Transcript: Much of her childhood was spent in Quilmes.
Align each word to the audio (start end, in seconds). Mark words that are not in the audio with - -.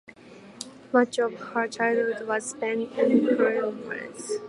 Much 0.91 1.19
of 1.19 1.31
her 1.35 1.67
childhood 1.67 2.27
was 2.27 2.49
spent 2.49 2.91
in 2.97 3.19
Quilmes. 3.21 4.39